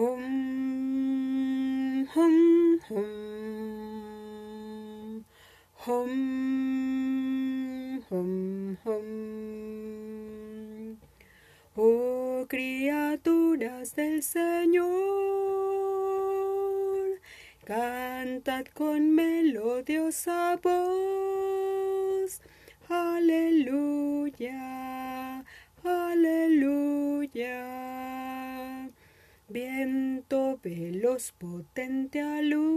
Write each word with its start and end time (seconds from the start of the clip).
Hum, 0.00 0.16
hum, 2.14 2.80
hum. 2.88 3.04
Hum, 5.84 6.16
hum, 8.08 8.78
hum. 8.82 10.96
Oh 11.76 12.46
criaturas 12.48 13.94
del 13.94 14.22
Señor, 14.22 14.88
cantad 17.66 18.64
con 18.72 19.14
melodiosa 19.14 20.58
voz. 20.62 22.40
Aleluya, 22.88 24.29
veloz 31.10 31.32
potente 31.32 32.22
luz, 32.42 32.76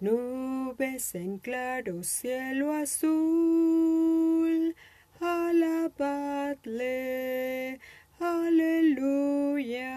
nubes 0.00 1.14
en 1.14 1.38
claro 1.38 2.02
cielo 2.02 2.72
azul. 2.72 4.74
Alabadle, 5.20 6.90
aleluya. 8.20 9.96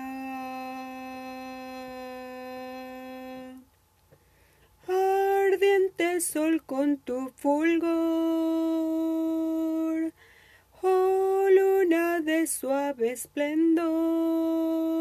Ardiente 4.87 6.21
sol 6.21 6.63
con 6.65 6.97
tu 6.97 7.31
fulgor, 7.35 7.89
oh 10.81 11.47
luna 11.51 12.21
de 12.21 12.47
suave 12.47 13.11
esplendor, 13.11 14.98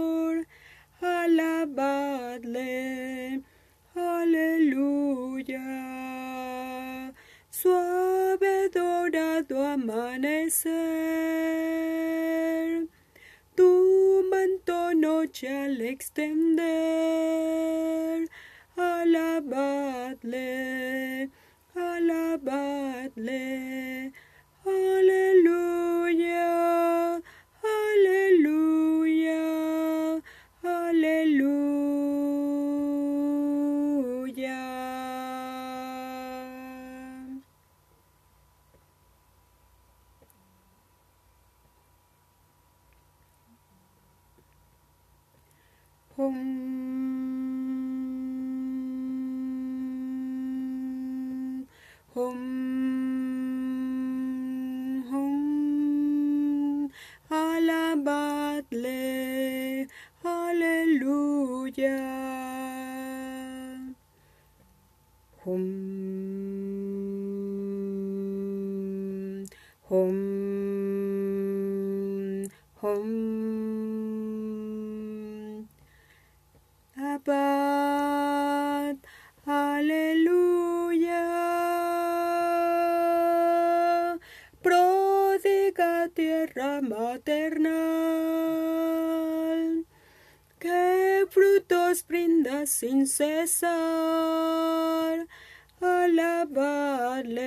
alabadle, 1.24 2.74
aleluya. 3.94 5.66
Suave 7.50 8.68
dorado 8.70 9.56
amanecer, 9.66 10.68
tu 13.56 14.24
manto 14.30 14.94
noche 14.94 15.48
al 15.48 15.80
extender, 15.80 16.58
alabadle, 18.76 20.48
alabadle, 21.74 23.42
Hum, 46.28 46.44
hum, 52.14 52.38
hum. 55.10 56.90
Alabadle, 57.30 58.98
aleluya. 60.22 61.96
Hum, 65.44 65.64
hum, 69.88 70.18
hum. 72.82 73.37
Tierra 86.14 86.80
maternal, 86.80 87.74
que 90.58 91.26
frutos 91.30 92.06
brinda 92.06 92.66
sin 92.66 93.06
cesar. 93.06 93.68
Alabadle, 95.80 97.46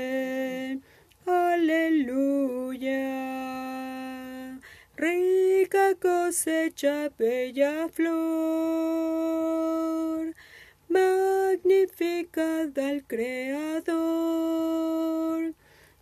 aleluya. 1.26 3.02
Rica 4.96 5.96
cosecha, 5.96 7.10
bella 7.18 7.90
flor, 7.90 8.14
magnificada 10.88 12.90
al 12.90 13.04
Creador. 13.08 14.22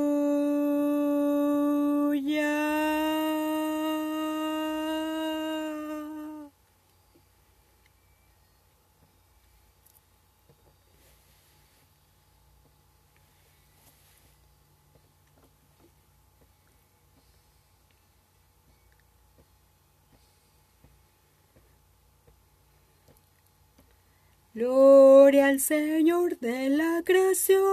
Gloria 24.59 25.47
al 25.47 25.61
Señor 25.61 26.37
de 26.39 26.67
la 26.67 27.01
creación, 27.05 27.63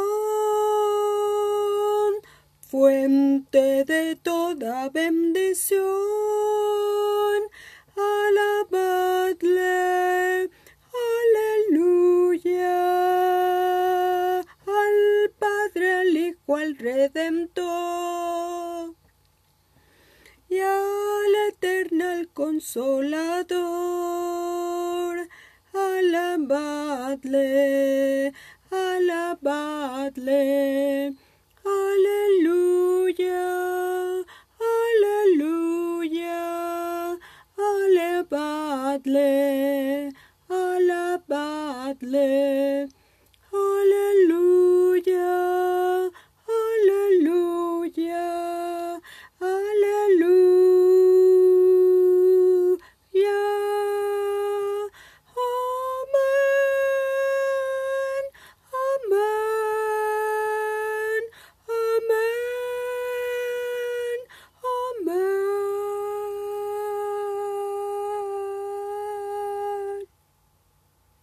fuente 2.61 3.85
de 3.85 4.15
toda 4.15 4.89
bendición. 4.91 5.83
Alabadle, 8.71 9.69
aleluya, 11.73 12.79
al 14.39 15.33
Padre, 15.41 15.93
al 15.93 16.17
Hijo, 16.17 16.55
al 16.55 16.79
Redentor 16.79 17.65
y 20.49 20.61
al 20.61 21.35
eternal 21.49 22.29
consolador. 22.33 24.16
Alabadle, 26.47 28.33
alabadle, 28.71 30.45
aleluya, 31.67 33.49
aleluya, 34.63 36.39
alabadle, 37.59 39.33
alabadle, 40.49 42.31